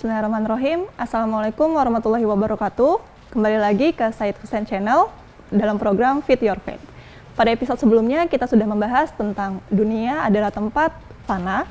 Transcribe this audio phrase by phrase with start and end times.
[0.00, 0.88] Bismillahirrahmanirrahim.
[0.96, 3.04] Assalamualaikum warahmatullahi wabarakatuh.
[3.36, 5.12] Kembali lagi ke Said Hussein Channel
[5.52, 6.80] dalam program Fit Your Faith.
[7.36, 10.96] Pada episode sebelumnya kita sudah membahas tentang dunia adalah tempat
[11.28, 11.68] fana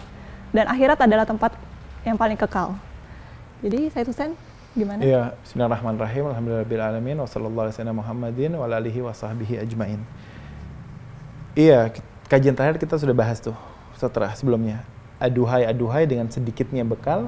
[0.53, 1.57] dan akhirat adalah tempat
[2.05, 2.77] yang paling kekal.
[3.65, 4.37] Jadi Said Hussein
[4.77, 5.01] gimana?
[5.01, 6.29] Iya, Bismillahirrahmanirrahim.
[6.29, 7.25] Alhamdulillahirrahmanirrahim.
[7.25, 10.05] Wassalamualaikum Muhammadin wa alihi ajmain.
[11.57, 11.97] Iya,
[12.29, 13.57] kajian terakhir kita sudah bahas tuh
[13.97, 14.85] setelah sebelumnya.
[15.17, 17.25] Aduhai, aduhai dengan sedikitnya bekal,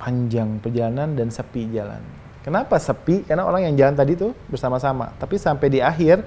[0.00, 2.00] panjang perjalanan dan sepi jalan.
[2.40, 3.28] Kenapa sepi?
[3.28, 5.12] Karena orang yang jalan tadi tuh bersama-sama.
[5.20, 6.24] Tapi sampai di akhir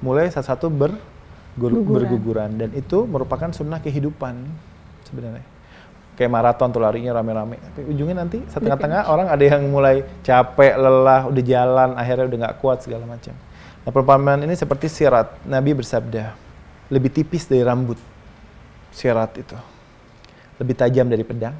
[0.00, 0.96] mulai satu-satu ber,
[1.60, 4.40] berguguran dan itu merupakan sunnah kehidupan
[5.04, 5.44] sebenarnya.
[6.16, 7.60] Kayak maraton tuh larinya rame-rame.
[7.60, 12.56] Tapi ujungnya nanti setengah-tengah orang ada yang mulai capek, lelah, udah jalan, akhirnya udah nggak
[12.64, 13.36] kuat segala macam.
[13.84, 15.44] Nah perumpamaan ini seperti sirat.
[15.44, 16.32] Nabi bersabda,
[16.88, 17.96] lebih tipis dari rambut
[18.92, 19.56] sirat itu.
[20.60, 21.56] Lebih tajam dari pedang,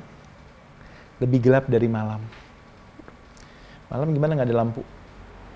[1.21, 2.19] lebih gelap dari malam.
[3.93, 4.83] Malam gimana nggak ada lampu?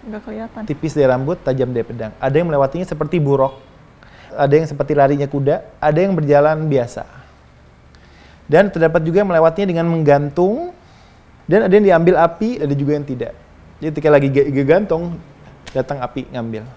[0.05, 0.63] Nggak kelihatan.
[0.69, 2.13] Tipis dari rambut, tajam dari pedang.
[2.21, 3.57] Ada yang melewatinya seperti buruk,
[4.37, 7.09] ada yang seperti larinya kuda, ada yang berjalan biasa.
[8.45, 10.77] Dan terdapat juga yang melewatinya dengan menggantung,
[11.49, 13.33] dan ada yang diambil api, ada juga yang tidak.
[13.81, 14.29] Jadi ketika lagi
[14.69, 15.17] gantung,
[15.73, 16.69] datang api ngambil.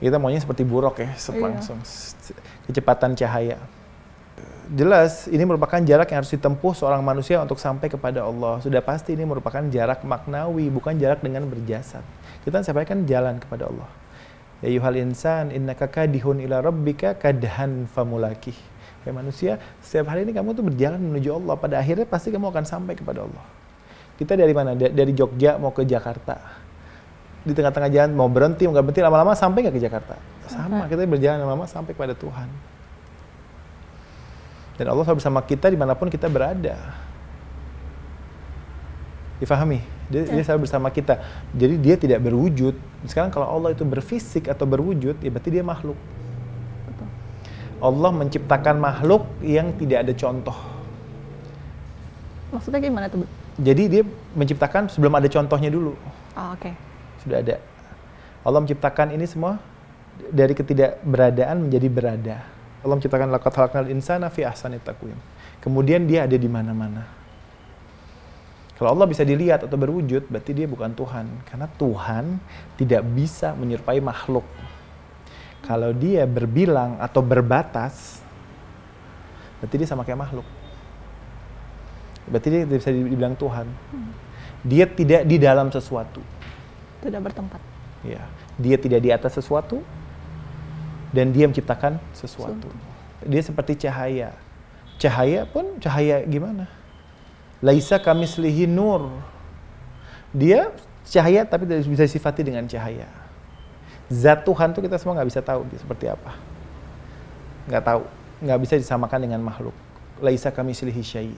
[0.00, 1.40] Kita maunya seperti buruk ya, Iya.
[1.40, 1.76] langsung
[2.68, 3.60] kecepatan cahaya
[4.70, 8.62] jelas ini merupakan jarak yang harus ditempuh seorang manusia untuk sampai kepada Allah.
[8.62, 12.04] Sudah pasti ini merupakan jarak maknawi, bukan jarak dengan berjasad.
[12.46, 13.90] Kita sampaikan jalan kepada Allah.
[14.60, 18.56] Ya yuhal insan innaka kadihun ila rabbika kadhan famulakih.
[19.08, 21.54] Ya manusia, setiap hari ini kamu tuh berjalan menuju Allah.
[21.56, 23.44] Pada akhirnya pasti kamu akan sampai kepada Allah.
[24.20, 24.76] Kita dari mana?
[24.76, 26.36] Dari Jogja mau ke Jakarta.
[27.40, 30.14] Di tengah-tengah jalan mau berhenti, mau berhenti, lama-lama sampai nggak ke Jakarta?
[30.44, 32.44] Sama, kita berjalan lama-lama sampai kepada Tuhan.
[34.80, 36.72] Dan Allah selalu bersama kita di mana pun kita berada.
[39.36, 39.84] Difahami?
[40.08, 41.20] Dia, dia selalu bersama kita.
[41.52, 42.72] Jadi dia tidak berwujud.
[43.04, 46.00] Sekarang kalau Allah itu berfisik atau berwujud, ya berarti dia makhluk.
[46.88, 47.08] Betul.
[47.84, 50.56] Allah menciptakan makhluk yang tidak ada contoh.
[52.48, 53.28] Maksudnya gimana tuh?
[53.60, 54.02] Jadi dia
[54.32, 55.92] menciptakan sebelum ada contohnya dulu.
[56.40, 56.72] Oh, oke.
[57.20, 57.60] Sudah ada.
[58.48, 59.60] Allah menciptakan ini semua
[60.32, 62.59] dari ketidakberadaan menjadi berada.
[62.80, 65.16] Allah menciptakan laqad khalaqnal insana fi ahsani taqwim.
[65.60, 67.04] Kemudian dia ada di mana-mana.
[68.80, 71.28] Kalau Allah bisa dilihat atau berwujud, berarti dia bukan Tuhan.
[71.44, 72.40] Karena Tuhan
[72.80, 74.48] tidak bisa menyerupai makhluk.
[75.68, 78.24] Kalau dia berbilang atau berbatas,
[79.60, 80.48] berarti dia sama kayak makhluk.
[82.24, 83.68] Berarti dia tidak bisa dibilang Tuhan.
[84.64, 86.24] Dia tidak di dalam sesuatu.
[87.04, 87.60] Tidak bertempat.
[88.00, 88.24] Ya,
[88.56, 89.84] dia tidak di atas sesuatu
[91.10, 92.70] dan dia menciptakan sesuatu.
[93.26, 94.32] Dia seperti cahaya.
[94.96, 96.70] Cahaya pun cahaya gimana?
[97.60, 99.10] Laisa kami selihi nur.
[100.30, 100.70] Dia
[101.04, 103.08] cahaya tapi tidak bisa sifati dengan cahaya.
[104.10, 106.32] Zat Tuhan tuh kita semua nggak bisa tahu dia seperti apa.
[107.68, 108.02] Nggak tahu.
[108.40, 109.74] Nggak bisa disamakan dengan makhluk.
[110.22, 111.34] Laisa kami selihi syai.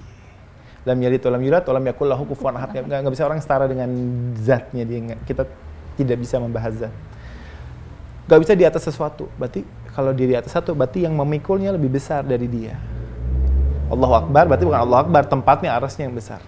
[0.82, 2.74] Lam yalid lam yulad lam yakul lahu kufuwan ahad.
[2.74, 3.90] Nggak, bisa orang setara dengan
[4.34, 5.14] zatnya dia.
[5.22, 5.46] Kita
[5.94, 6.94] tidak bisa membahas zat
[8.26, 9.26] gak bisa di atas sesuatu.
[9.38, 12.76] Berarti kalau dia di atas satu, berarti yang memikulnya lebih besar dari dia.
[13.92, 16.40] Allahu Akbar, berarti bukan Allah Akbar, tempatnya arasnya yang besar.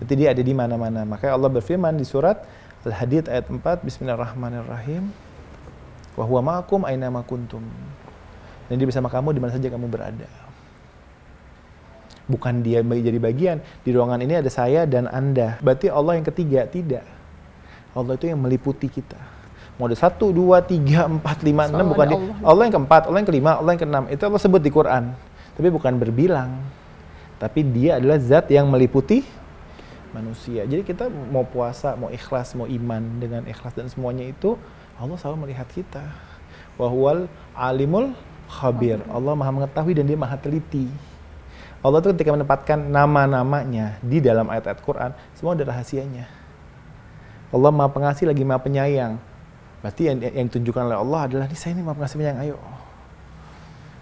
[0.00, 1.04] Berarti dia ada di mana-mana.
[1.04, 2.40] Makanya Allah berfirman di surat
[2.80, 5.12] Al-Hadid ayat 4, Bismillahirrahmanirrahim.
[6.16, 7.60] Wa huwa ma'akum aina ma kuntum.
[8.72, 10.24] Dan dia bersama kamu di mana saja kamu berada.
[12.24, 13.60] Bukan dia jadi bagian.
[13.84, 15.60] Di ruangan ini ada saya dan Anda.
[15.60, 17.04] Berarti Allah yang ketiga, tidak.
[17.92, 19.39] Allah itu yang meliputi kita.
[19.96, 22.18] Satu, dua, tiga, empat, lima, Selalu enam, bukan ada dia.
[22.20, 22.36] Allah.
[22.44, 24.04] Allah yang keempat, Allah yang kelima, Allah yang keenam.
[24.12, 25.04] Itu Allah sebut di Quran.
[25.56, 26.50] Tapi bukan berbilang.
[27.40, 29.24] Tapi dia adalah zat yang meliputi
[30.12, 30.66] manusia.
[30.66, 34.58] Jadi kita mau puasa, mau ikhlas, mau iman dengan ikhlas dan semuanya itu
[35.00, 36.04] Allah selalu melihat kita.
[36.76, 38.12] Wahwal alimul
[38.50, 39.00] khabir.
[39.08, 40.90] Allah maha mengetahui dan dia maha teliti.
[41.80, 46.28] Allah itu ketika menempatkan nama-namanya di dalam ayat-ayat Quran, semua ada rahasianya.
[47.48, 49.16] Allah maha pengasih lagi maha penyayang.
[49.80, 52.56] Berarti yang, yang ditunjukkan oleh Allah adalah, ini saya ini maha pengasih penyayang, ayo.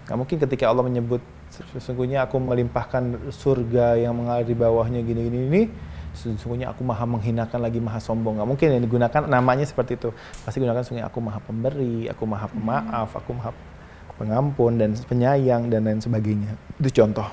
[0.07, 1.23] Gak mungkin ketika Allah menyebut,
[1.75, 5.61] sesungguhnya aku melimpahkan surga yang mengalir di bawahnya gini-gini ini,
[6.17, 8.43] sesungguhnya aku maha menghinakan lagi maha sombong.
[8.43, 10.09] Gak mungkin yang digunakan namanya seperti itu.
[10.43, 13.51] Pasti gunakan sesungguhnya aku maha pemberi, aku maha pemaaf, aku maha
[14.19, 16.59] pengampun dan penyayang dan lain sebagainya.
[16.75, 17.25] Itu contoh.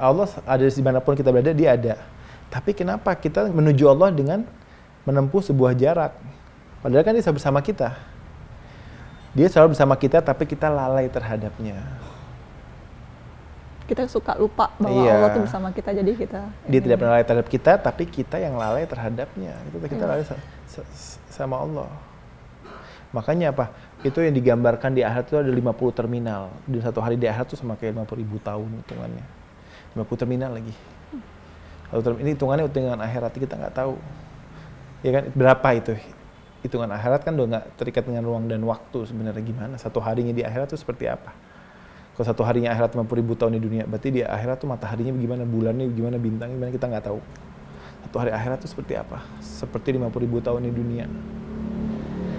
[0.00, 1.94] Allah ada di mana pun kita berada, dia ada.
[2.48, 4.40] Tapi kenapa kita menuju Allah dengan
[5.04, 6.16] menempuh sebuah jarak?
[6.84, 7.88] Padahal kan dia selalu bersama kita.
[9.32, 11.80] Dia selalu bersama kita, tapi kita lalai terhadapnya.
[13.84, 15.12] kita suka lupa bahwa Iya.
[15.12, 16.84] Allah tuh bersama kita jadi kita Dia ini.
[16.88, 19.52] tidak pernah lalai terhadap kita, tapi kita yang lalai terhadapnya.
[19.68, 20.08] Itu kita Iya.
[20.08, 20.88] lalai sa- sa-
[21.28, 21.92] sama Allah.
[23.12, 23.76] Makanya apa?
[24.00, 26.48] Itu yang digambarkan di akhirat itu ada 50 terminal.
[26.64, 29.24] Di satu hari di akhirat itu sama kayak 50 ribu tahun hitungannya.
[29.92, 30.72] 50 terminal lagi.
[31.92, 34.00] Satu ini hitungannya hitungan akhirat kita nggak tahu.
[35.04, 35.92] Ya kan berapa itu?
[36.64, 39.76] Hitungan akhirat kan udah nggak terikat dengan ruang dan waktu sebenarnya gimana?
[39.76, 41.36] Satu harinya di akhirat itu seperti apa?
[42.16, 45.44] Kalau satu harinya akhirat 50 ribu tahun di dunia, berarti di akhirat tuh mataharinya bagaimana,
[45.44, 47.20] bulannya gimana, bintangnya gimana, kita nggak tahu.
[48.08, 49.20] Satu hari akhirat itu seperti apa?
[49.44, 51.04] Seperti 50 ribu tahun di dunia.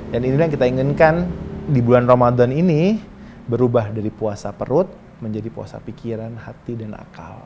[0.10, 1.28] Dan inilah yang kita inginkan
[1.70, 2.98] di bulan Ramadan ini
[3.46, 4.90] berubah dari puasa perut
[5.20, 7.44] menjadi puasa pikiran, hati, dan akal.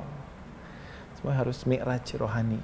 [1.17, 2.61] Semua harus mi'raj rohani.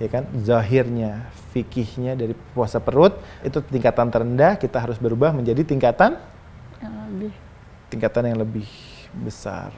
[0.00, 0.24] Ya kan?
[0.40, 6.16] Zahirnya, fikihnya dari puasa perut itu tingkatan terendah, kita harus berubah menjadi tingkatan
[6.80, 7.32] yang lebih
[7.92, 8.64] tingkatan yang lebih
[9.12, 9.68] besar.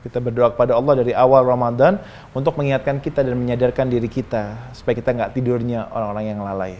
[0.00, 2.00] Kita berdoa kepada Allah dari awal Ramadan
[2.32, 6.76] untuk mengingatkan kita dan menyadarkan diri kita supaya kita nggak tidurnya orang-orang yang lalai.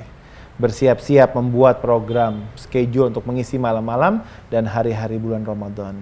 [0.56, 5.96] Bersiap-siap membuat program, schedule untuk mengisi malam-malam dan hari-hari bulan Ramadan.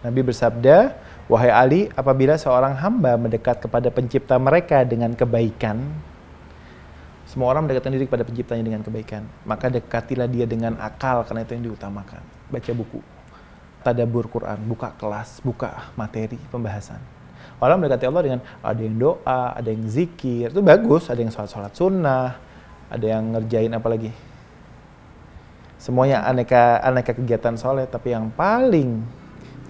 [0.00, 0.96] Nabi bersabda,
[1.30, 5.78] Wahai Ali, apabila seorang hamba mendekat kepada pencipta mereka dengan kebaikan,
[7.30, 9.22] semua orang mendekatkan diri kepada penciptanya dengan kebaikan.
[9.46, 12.18] Maka dekatilah dia dengan akal, karena itu yang diutamakan.
[12.50, 12.98] Baca buku,
[13.86, 16.98] tadabur Quran, buka kelas, buka materi, pembahasan.
[17.62, 21.06] Orang mendekati Allah dengan ada yang doa, ada yang zikir, itu bagus.
[21.06, 22.40] Ada yang sholat-sholat sunnah,
[22.90, 24.10] ada yang ngerjain apa lagi.
[25.78, 29.19] Semuanya aneka aneka kegiatan soleh, tapi yang paling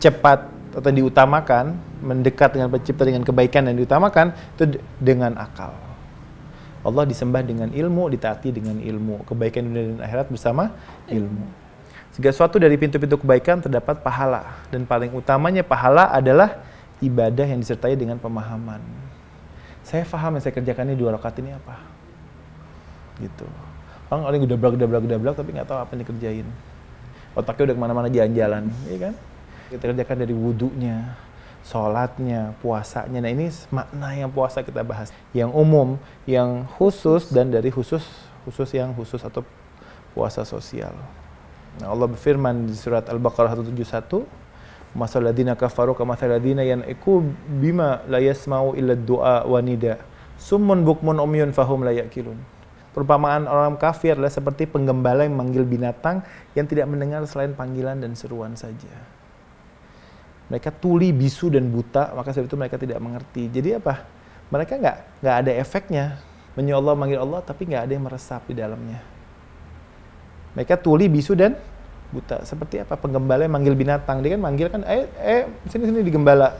[0.00, 5.76] cepat atau diutamakan, mendekat dengan pencipta dengan kebaikan dan diutamakan, itu dengan akal.
[6.80, 9.28] Allah disembah dengan ilmu, ditaati dengan ilmu.
[9.28, 10.72] Kebaikan dunia dan akhirat bersama
[11.12, 11.44] ilmu.
[12.16, 14.64] Segala sesuatu dari pintu-pintu kebaikan terdapat pahala.
[14.72, 16.56] Dan paling utamanya pahala adalah
[17.04, 18.80] ibadah yang disertai dengan pemahaman.
[19.84, 21.76] Saya paham yang saya kerjakan ini dua rakaat ini apa.
[23.20, 23.44] Gitu.
[24.08, 26.46] Orang orang udah blak, udah blak, udah blak, tapi nggak tahu apa yang dikerjain.
[27.36, 29.14] Otaknya udah ke mana-mana jalan-jalan, iya kan?
[29.70, 31.14] Kita kerjakan dari wudhunya,
[31.62, 33.22] sholatnya, puasanya.
[33.22, 35.14] Nah ini makna yang puasa kita bahas.
[35.30, 35.94] Yang umum,
[36.26, 38.02] yang khusus, dan dari khusus,
[38.42, 39.46] khusus yang khusus atau
[40.10, 40.90] puasa sosial.
[41.78, 44.26] Nah, Allah berfirman di surat Al-Baqarah 171,
[44.90, 50.02] Masal ladina kafaru ka masal ladina yan'iku bima la yasma'u illa du'a wa nida.
[50.34, 52.34] Summun bukmun umyun fahum la ya'kilun.
[52.90, 56.26] Perumpamaan orang kafir adalah seperti penggembala yang memanggil binatang
[56.58, 59.19] yang tidak mendengar selain panggilan dan seruan saja.
[60.50, 63.46] Mereka tuli, bisu, dan buta, maka sebab itu mereka tidak mengerti.
[63.46, 64.02] Jadi apa?
[64.50, 66.04] Mereka nggak nggak ada efeknya.
[66.58, 68.98] Menyeru Allah, manggil Allah, tapi nggak ada yang meresap di dalamnya.
[70.58, 71.54] Mereka tuli, bisu, dan
[72.10, 72.42] buta.
[72.42, 72.98] Seperti apa?
[72.98, 74.18] Penggembala yang manggil binatang.
[74.26, 76.50] Dia kan manggil kan, eh, eh sini sini digembala.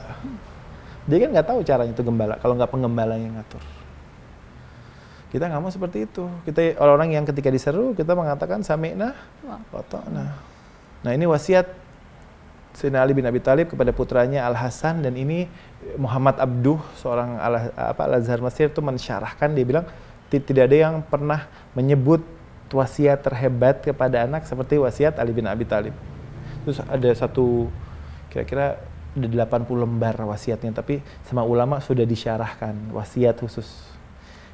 [1.11, 2.39] Dia kan nggak tahu caranya itu gembala.
[2.39, 3.63] Kalau nggak penggembala yang ngatur.
[5.31, 6.27] Kita nggak mau seperti itu.
[6.47, 9.15] Kita orang-orang yang ketika diseru kita mengatakan sami'na
[9.47, 9.63] Wah.
[9.71, 10.27] wa ta'na.
[11.07, 11.67] Nah ini wasiat
[12.71, 15.51] Sayyidina Ali bin Abi Thalib kepada putranya Al Hasan dan ini
[15.99, 19.85] Muhammad Abduh seorang Al, apa Al Azhar Mesir itu mensyarahkan dia bilang
[20.31, 22.23] "Ti- tidak ada yang pernah menyebut
[22.71, 25.95] wasiat terhebat kepada anak seperti wasiat Ali bin Abi Thalib.
[26.63, 27.67] Terus ada satu
[28.31, 28.79] kira-kira
[29.11, 33.67] ada 80 lembar wasiatnya tapi sama ulama sudah disyarahkan wasiat khusus.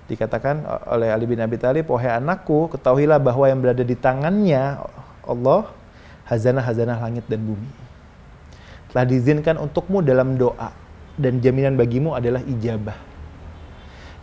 [0.08, 4.80] Dikatakan oleh Ali bin Abi Thalib, "Wahai anakku, ketahuilah bahwa yang berada di tangannya
[5.26, 5.68] Allah
[6.30, 7.85] hazanah-hazanah langit dan bumi."
[8.96, 10.72] Telah diizinkan untukmu dalam doa
[11.20, 12.96] dan jaminan bagimu adalah ijabah.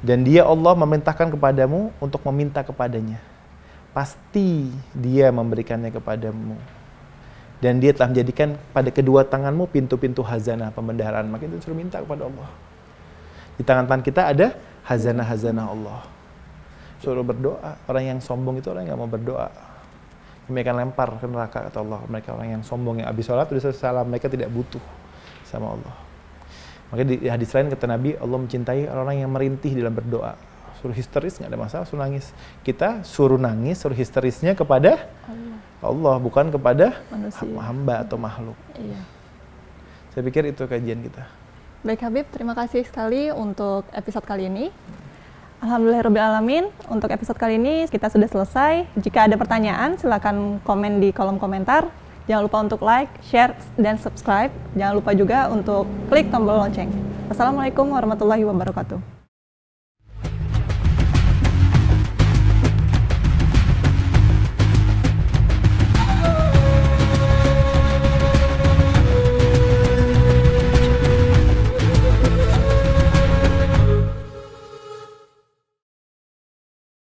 [0.01, 3.21] Dan dia Allah memerintahkan kepadamu untuk meminta kepadanya.
[3.93, 6.57] Pasti dia memberikannya kepadamu.
[7.61, 11.29] Dan dia telah menjadikan pada kedua tanganmu pintu-pintu hazanah pembendaharaan.
[11.29, 12.49] Maka itu suruh minta kepada Allah.
[13.53, 14.57] Di tangan-tangan kita ada
[14.89, 16.01] hazanah-hazanah Allah.
[16.97, 17.77] Suruh berdoa.
[17.85, 19.72] Orang yang sombong itu orang yang nggak mau berdoa
[20.47, 23.61] kami akan lempar ke neraka kata Allah mereka orang yang sombong yang habis sholat udah
[23.63, 24.81] selesai salam mereka tidak butuh
[25.47, 25.93] sama Allah
[26.91, 30.35] maka di hadis lain kata Nabi Allah mencintai orang-orang yang merintih dalam berdoa
[30.83, 32.35] suruh histeris nggak ada masalah suruh nangis
[32.67, 35.57] kita suruh nangis suruh histerisnya kepada Allah.
[35.83, 37.47] Allah bukan kepada Manusia.
[37.63, 38.99] hamba atau makhluk Iya.
[40.11, 41.23] saya pikir itu kajian kita
[41.83, 44.71] Baik Habib, terima kasih sekali untuk episode kali ini.
[45.63, 46.75] Alhamdulillahirrahmanirrahim.
[46.91, 48.83] Untuk episode kali ini kita sudah selesai.
[48.99, 51.87] Jika ada pertanyaan, silakan komen di kolom komentar.
[52.27, 54.51] Jangan lupa untuk like, share, dan subscribe.
[54.75, 56.91] Jangan lupa juga untuk klik tombol lonceng.
[57.31, 59.22] Wassalamualaikum warahmatullahi wabarakatuh.